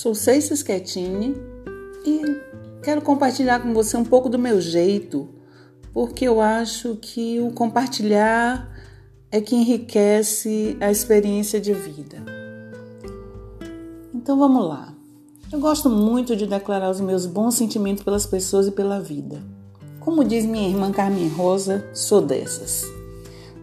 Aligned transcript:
Sou 0.00 0.14
Ceice 0.14 0.56
Schettini 0.56 1.36
e 2.06 2.22
quero 2.82 3.02
compartilhar 3.02 3.60
com 3.60 3.74
você 3.74 3.98
um 3.98 4.02
pouco 4.02 4.30
do 4.30 4.38
meu 4.38 4.58
jeito, 4.58 5.28
porque 5.92 6.24
eu 6.26 6.40
acho 6.40 6.96
que 6.96 7.38
o 7.38 7.52
compartilhar 7.52 8.66
é 9.30 9.42
que 9.42 9.54
enriquece 9.54 10.74
a 10.80 10.90
experiência 10.90 11.60
de 11.60 11.74
vida. 11.74 12.16
Então 14.14 14.38
vamos 14.38 14.66
lá. 14.66 14.94
Eu 15.52 15.60
gosto 15.60 15.90
muito 15.90 16.34
de 16.34 16.46
declarar 16.46 16.88
os 16.88 17.02
meus 17.02 17.26
bons 17.26 17.56
sentimentos 17.56 18.02
pelas 18.02 18.24
pessoas 18.24 18.68
e 18.68 18.72
pela 18.72 18.98
vida. 19.02 19.42
Como 19.98 20.24
diz 20.24 20.46
minha 20.46 20.70
irmã 20.70 20.90
Carmen 20.90 21.28
Rosa, 21.28 21.86
sou 21.92 22.22
dessas. 22.22 22.86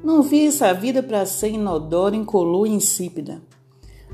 Não 0.04 0.22
vi 0.22 0.46
essa 0.46 0.72
vida 0.72 1.02
para 1.02 1.26
ser 1.26 1.50
inodora, 1.50 2.16
incolor 2.16 2.68
e 2.68 2.74
insípida. 2.74 3.42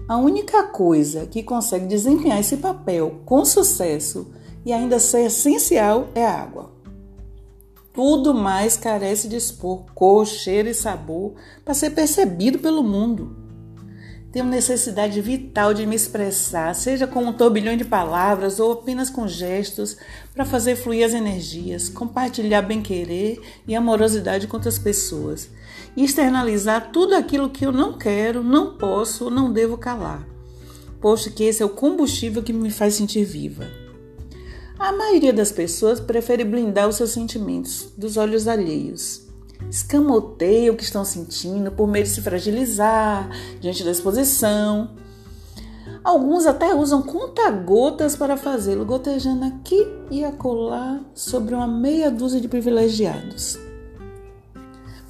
A 0.07 0.17
única 0.17 0.63
coisa 0.63 1.25
que 1.25 1.41
consegue 1.41 1.85
desempenhar 1.85 2.39
esse 2.39 2.57
papel 2.57 3.21
com 3.25 3.45
sucesso 3.45 4.33
e 4.65 4.73
ainda 4.73 4.99
ser 4.99 5.27
essencial 5.27 6.09
é 6.13 6.25
a 6.25 6.41
água. 6.41 6.71
Tudo 7.93 8.33
mais 8.33 8.75
carece 8.75 9.27
de 9.27 9.37
expor 9.37 9.85
cor, 9.93 10.25
cheiro 10.25 10.67
e 10.67 10.73
sabor 10.73 11.33
para 11.63 11.73
ser 11.73 11.91
percebido 11.91 12.59
pelo 12.59 12.83
mundo. 12.83 13.42
Tenho 14.33 14.45
necessidade 14.45 15.21
vital 15.21 15.75
de 15.75 15.85
me 15.85 15.95
expressar, 15.95 16.73
seja 16.73 17.05
com 17.05 17.23
um 17.23 17.31
turbilhão 17.31 17.77
de 17.77 17.85
palavras 17.85 18.59
ou 18.59 18.71
apenas 18.71 19.07
com 19.07 19.27
gestos, 19.27 19.95
para 20.33 20.43
fazer 20.43 20.75
fluir 20.75 21.05
as 21.05 21.13
energias, 21.13 21.87
compartilhar 21.87 22.63
bem-querer 22.63 23.39
e 23.67 23.75
amorosidade 23.75 24.47
com 24.47 24.57
outras 24.57 24.79
pessoas. 24.79 25.51
E 25.95 26.03
externalizar 26.03 26.89
tudo 26.91 27.13
aquilo 27.13 27.51
que 27.51 27.63
eu 27.63 27.71
não 27.71 27.95
quero, 27.95 28.43
não 28.43 28.75
posso 28.75 29.29
não 29.29 29.53
devo 29.53 29.77
calar, 29.77 30.27
posto 30.99 31.29
que 31.29 31.43
esse 31.43 31.61
é 31.61 31.65
o 31.65 31.69
combustível 31.69 32.41
que 32.41 32.51
me 32.51 32.71
faz 32.71 32.95
sentir 32.95 33.23
viva. 33.23 33.67
A 34.79 34.91
maioria 34.91 35.31
das 35.31 35.51
pessoas 35.51 35.99
prefere 35.99 36.43
blindar 36.43 36.89
os 36.89 36.95
seus 36.95 37.11
sentimentos 37.11 37.93
dos 37.95 38.17
olhos 38.17 38.47
alheios 38.47 39.31
escamoteia 39.69 40.71
o 40.71 40.75
que 40.75 40.83
estão 40.83 41.03
sentindo 41.03 41.71
por 41.71 41.87
medo 41.87 42.03
de 42.03 42.09
se 42.09 42.21
fragilizar 42.21 43.29
diante 43.59 43.83
da 43.83 43.91
exposição. 43.91 44.91
Alguns 46.03 46.45
até 46.45 46.75
usam 46.75 47.01
conta-gotas 47.01 48.15
para 48.15 48.35
fazê-lo, 48.35 48.85
gotejando 48.85 49.45
aqui 49.45 49.87
e 50.11 50.23
acolá 50.23 50.99
sobre 51.13 51.55
uma 51.55 51.67
meia 51.67 52.11
dúzia 52.11 52.41
de 52.41 52.47
privilegiados. 52.47 53.57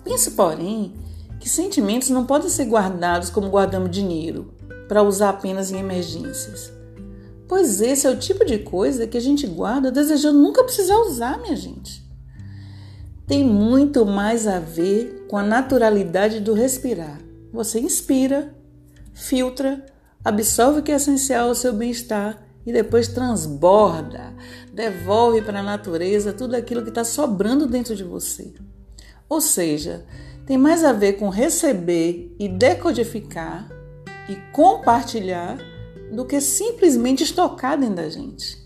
Pense, 0.03 0.31
porém, 0.31 0.93
que 1.39 1.49
sentimentos 1.49 2.09
não 2.09 2.25
podem 2.25 2.49
ser 2.49 2.65
guardados 2.65 3.29
como 3.29 3.49
guardamos 3.49 3.89
dinheiro, 3.89 4.53
para 4.87 5.01
usar 5.01 5.29
apenas 5.29 5.71
em 5.71 5.79
emergências. 5.79 6.71
Pois 7.47 7.81
esse 7.81 8.05
é 8.05 8.09
o 8.09 8.19
tipo 8.19 8.45
de 8.45 8.59
coisa 8.59 9.07
que 9.07 9.17
a 9.17 9.21
gente 9.21 9.47
guarda 9.47 9.91
desejando 9.91 10.39
nunca 10.39 10.63
precisar 10.63 10.97
usar, 10.97 11.39
minha 11.39 11.55
gente 11.55 12.02
tem 13.25 13.43
muito 13.43 14.05
mais 14.05 14.47
a 14.47 14.59
ver 14.59 15.25
com 15.29 15.37
a 15.37 15.43
naturalidade 15.43 16.39
do 16.39 16.53
respirar. 16.53 17.19
Você 17.51 17.79
inspira, 17.79 18.53
filtra, 19.13 19.85
absorve 20.23 20.79
o 20.79 20.83
que 20.83 20.91
é 20.91 20.95
essencial 20.95 21.49
ao 21.49 21.55
seu 21.55 21.73
bem-estar 21.73 22.43
e 22.65 22.71
depois 22.71 23.07
transborda, 23.07 24.33
devolve 24.73 25.41
para 25.41 25.59
a 25.59 25.63
natureza 25.63 26.33
tudo 26.33 26.55
aquilo 26.55 26.81
que 26.81 26.89
está 26.89 27.03
sobrando 27.03 27.67
dentro 27.67 27.95
de 27.95 28.03
você. 28.03 28.53
Ou 29.29 29.41
seja, 29.41 30.05
tem 30.45 30.57
mais 30.57 30.83
a 30.83 30.91
ver 30.91 31.13
com 31.13 31.29
receber 31.29 32.35
e 32.39 32.47
decodificar 32.47 33.69
e 34.29 34.35
compartilhar 34.51 35.57
do 36.11 36.25
que 36.25 36.39
simplesmente 36.39 37.23
estocar 37.23 37.77
dentro 37.77 37.95
da 37.95 38.09
gente. 38.09 38.61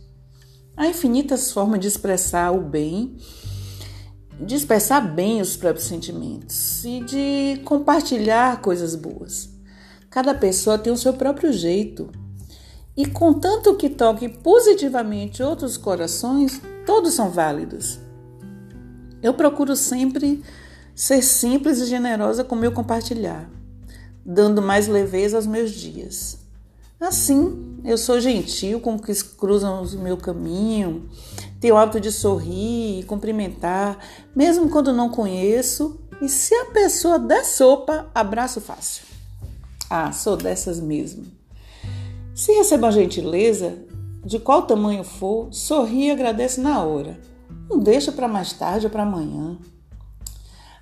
Há 0.76 0.88
infinitas 0.88 1.52
formas 1.52 1.80
de 1.80 1.88
expressar 1.88 2.52
o 2.52 2.62
bem 2.62 3.18
de 4.40 4.56
expressar 4.56 5.02
bem 5.02 5.42
os 5.42 5.58
próprios 5.58 5.88
sentimentos 5.88 6.84
e 6.86 7.02
de 7.02 7.62
compartilhar 7.66 8.62
coisas 8.62 8.96
boas. 8.96 9.50
Cada 10.10 10.34
pessoa 10.34 10.78
tem 10.78 10.94
o 10.94 10.98
seu 10.98 11.14
próprio 11.14 11.52
jeito. 11.52 12.10
E 12.96 13.06
contanto 13.06 13.76
que 13.76 13.90
toque 13.90 14.28
positivamente 14.28 15.44
outros 15.44 15.78
corações, 15.78 16.62
todos 16.86 17.14
são 17.14 17.30
válidos. 17.30 18.00
Eu 19.22 19.34
procuro 19.34 19.76
sempre 19.76 20.44
ser 20.96 21.22
simples 21.22 21.80
e 21.80 21.86
generosa 21.86 22.44
com 22.44 22.56
o 22.56 22.58
meu 22.58 22.72
compartilhar, 22.72 23.48
dando 24.26 24.62
mais 24.62 24.88
leveza 24.88 25.38
aos 25.38 25.46
meus 25.46 25.72
dias. 25.72 26.47
Assim, 27.00 27.80
eu 27.84 27.96
sou 27.96 28.20
gentil 28.20 28.80
com 28.80 28.98
que 28.98 29.14
cruzam 29.38 29.84
o 29.84 30.00
meu 30.00 30.18
caminho, 30.18 31.08
tenho 31.60 31.76
o 31.76 31.78
hábito 31.78 32.00
de 32.00 32.12
sorrir 32.12 33.00
e 33.00 33.04
cumprimentar, 33.04 34.00
mesmo 34.36 34.68
quando 34.70 34.92
não 34.92 35.10
conheço, 35.10 36.00
e 36.20 36.28
se 36.28 36.56
a 36.56 36.66
pessoa 36.66 37.20
der 37.20 37.46
sopa, 37.46 38.10
abraço 38.16 38.60
fácil. 38.60 39.06
Ah, 39.90 40.12
sou 40.12 40.36
dessas 40.36 40.80
mesmo. 40.80 41.26
Se 42.34 42.52
recebo 42.52 42.86
uma 42.86 42.92
gentileza, 42.92 43.78
de 44.26 44.40
qual 44.40 44.64
tamanho 44.64 45.04
for, 45.04 45.54
sorri 45.54 46.08
e 46.08 46.12
agradece 46.12 46.60
na 46.60 46.84
hora. 46.84 47.20
Não 47.70 47.80
deixa 47.80 48.12
para 48.12 48.28
mais 48.28 48.54
tarde 48.54 48.88
ou 48.88 48.92
para 48.92 49.04
amanhã. 49.04 49.58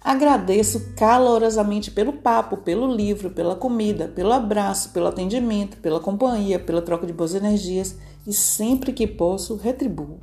Agradeço 0.05 0.91
calorosamente 0.95 1.89
pelo 1.89 2.13
papo, 2.13 2.57
pelo 2.57 2.93
livro, 2.93 3.31
pela 3.31 3.55
comida, 3.55 4.07
pelo 4.07 4.33
abraço, 4.33 4.91
pelo 4.91 5.07
atendimento, 5.07 5.77
pela 5.77 5.99
companhia, 5.99 6.59
pela 6.59 6.79
troca 6.79 7.07
de 7.07 7.11
boas 7.11 7.33
energias 7.33 7.95
e 8.27 8.31
sempre 8.31 8.93
que 8.93 9.07
posso 9.07 9.55
retribuo. 9.55 10.19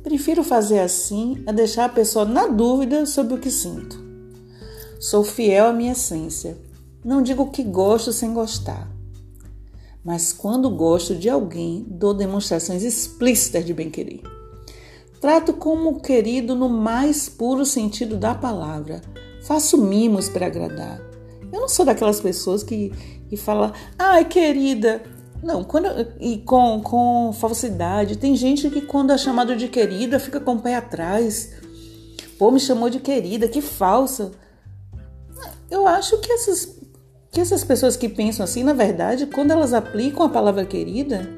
Prefiro 0.00 0.44
fazer 0.44 0.78
assim 0.78 1.42
a 1.44 1.50
deixar 1.50 1.86
a 1.86 1.88
pessoa 1.88 2.24
na 2.24 2.46
dúvida 2.46 3.04
sobre 3.04 3.34
o 3.34 3.38
que 3.38 3.50
sinto. 3.50 4.00
Sou 5.00 5.24
fiel 5.24 5.66
à 5.66 5.72
minha 5.72 5.90
essência. 5.90 6.56
Não 7.04 7.20
digo 7.20 7.50
que 7.50 7.64
gosto 7.64 8.12
sem 8.12 8.32
gostar. 8.32 8.88
Mas 10.04 10.32
quando 10.32 10.70
gosto 10.70 11.16
de 11.16 11.28
alguém, 11.28 11.84
dou 11.88 12.14
demonstrações 12.14 12.84
explícitas 12.84 13.66
de 13.66 13.74
bem-querer. 13.74 14.37
Trato 15.20 15.52
como 15.52 16.00
querido 16.00 16.54
no 16.54 16.68
mais 16.68 17.28
puro 17.28 17.64
sentido 17.64 18.16
da 18.16 18.34
palavra. 18.34 19.00
Faço 19.42 19.76
mimos 19.76 20.28
para 20.28 20.46
agradar. 20.46 21.00
Eu 21.52 21.60
não 21.60 21.68
sou 21.68 21.84
daquelas 21.84 22.20
pessoas 22.20 22.62
que, 22.62 22.92
que 23.28 23.36
falam, 23.36 23.72
ai 23.98 24.24
querida. 24.24 25.02
Não, 25.42 25.64
quando, 25.64 25.88
e 26.20 26.38
com, 26.38 26.80
com 26.82 27.32
falsidade. 27.32 28.18
Tem 28.18 28.36
gente 28.36 28.70
que 28.70 28.82
quando 28.82 29.12
é 29.12 29.18
chamado 29.18 29.56
de 29.56 29.68
querida 29.68 30.20
fica 30.20 30.40
com 30.40 30.54
o 30.54 30.60
pé 30.60 30.76
atrás. 30.76 31.52
Pô, 32.38 32.50
me 32.50 32.60
chamou 32.60 32.88
de 32.88 33.00
querida, 33.00 33.48
que 33.48 33.60
falsa. 33.60 34.30
Eu 35.70 35.86
acho 35.86 36.18
que 36.18 36.32
essas, 36.32 36.78
que 37.30 37.40
essas 37.40 37.64
pessoas 37.64 37.96
que 37.96 38.08
pensam 38.08 38.44
assim, 38.44 38.62
na 38.62 38.72
verdade, 38.72 39.26
quando 39.26 39.50
elas 39.50 39.72
aplicam 39.72 40.24
a 40.24 40.28
palavra 40.28 40.64
querida, 40.64 41.28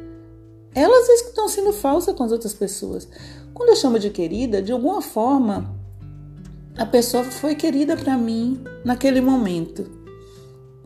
elas 0.75 1.09
estão 1.09 1.49
sendo 1.49 1.73
falsas 1.73 2.15
com 2.15 2.25
as 2.25 2.33
outras 2.33 2.55
pessoas. 2.55 3.09
Quando 3.53 3.71
eu 3.71 3.77
chamo 3.77 3.99
de 3.99 4.11
querida, 4.11 4.63
de 4.63 4.73
alguma 4.73 5.03
forma, 5.03 5.75
a 6.77 6.87
pessoa 6.87 7.25
foi 7.25 7.55
querida 7.55 7.97
para 7.97 8.17
mim 8.17 8.63
naquele 8.85 9.21
momento. 9.21 9.91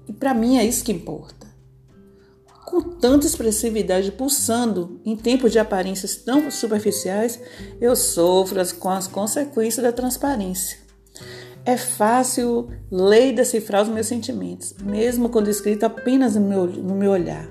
E 0.08 0.12
para 0.12 0.34
mim 0.34 0.58
é 0.58 0.64
isso 0.64 0.84
que 0.84 0.92
importa. 0.92 1.44
Com 2.64 2.80
tanta 2.80 3.26
expressividade 3.26 4.10
pulsando 4.10 5.00
em 5.04 5.14
tempos 5.14 5.52
de 5.52 5.58
aparências 5.58 6.16
tão 6.16 6.50
superficiais, 6.50 7.38
eu 7.80 7.94
sofro 7.94 8.58
com 8.78 8.88
as 8.88 9.06
consequências 9.06 9.84
da 9.84 9.92
transparência. 9.92 10.78
É 11.64 11.76
fácil 11.76 12.69
ler 12.90 13.28
e 13.28 13.32
decifrar 13.32 13.82
os 13.82 13.88
meus 13.88 14.06
sentimentos, 14.06 14.75
mesmo 14.82 15.28
quando 15.28 15.48
escrito 15.48 15.84
apenas 15.84 16.34
no 16.34 16.40
meu, 16.40 16.66
no 16.66 16.94
meu 16.94 17.10
olhar. 17.12 17.48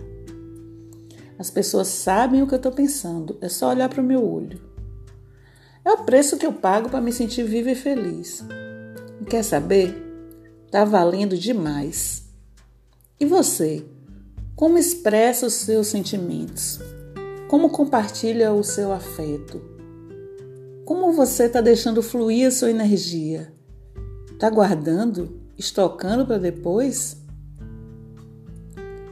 As 1.44 1.50
pessoas 1.50 1.90
sabem 1.90 2.42
o 2.42 2.48
que 2.48 2.54
eu 2.54 2.58
estou 2.58 2.72
pensando, 2.72 3.38
é 3.42 3.50
só 3.50 3.68
olhar 3.68 3.90
para 3.90 4.00
o 4.00 4.06
meu 4.06 4.26
olho. 4.26 4.62
É 5.84 5.92
o 5.92 6.06
preço 6.06 6.38
que 6.38 6.46
eu 6.46 6.54
pago 6.54 6.88
para 6.88 7.02
me 7.02 7.12
sentir 7.12 7.44
viva 7.44 7.70
e 7.70 7.76
feliz. 7.76 8.42
E 9.20 9.26
quer 9.26 9.44
saber? 9.44 9.94
Tá 10.72 10.86
valendo 10.86 11.38
demais. 11.38 12.24
E 13.20 13.26
você? 13.26 13.86
Como 14.56 14.78
expressa 14.78 15.48
os 15.48 15.56
seus 15.56 15.88
sentimentos? 15.88 16.80
Como 17.50 17.72
compartilha 17.72 18.54
o 18.54 18.64
seu 18.64 18.94
afeto? 18.94 19.62
Como 20.86 21.12
você 21.12 21.48
está 21.48 21.60
deixando 21.60 22.02
fluir 22.02 22.48
a 22.48 22.52
sua 22.52 22.70
energia? 22.70 23.54
Está 24.32 24.50
guardando, 24.50 25.42
estocando 25.58 26.26
para 26.26 26.38
depois? 26.38 27.18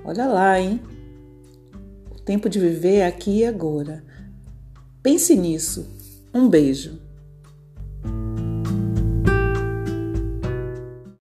Olha 0.05 0.27
lá, 0.27 0.57
hein? 0.57 0.79
Tempo 2.25 2.49
de 2.49 2.59
viver 2.59 3.03
aqui 3.03 3.39
e 3.39 3.45
agora. 3.45 4.03
Pense 5.03 5.35
nisso. 5.35 5.85
Um 6.33 6.47
beijo. 6.47 7.10